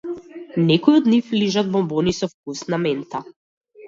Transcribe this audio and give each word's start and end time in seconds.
Некои 0.69 0.95
од 0.99 1.09
нив 1.13 1.29
лижат 1.39 1.69
бонбони 1.75 2.13
со 2.21 2.31
вкус 2.31 2.63
на 2.75 2.81
мента. 2.87 3.23